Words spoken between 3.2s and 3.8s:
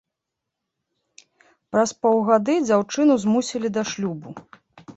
змусілі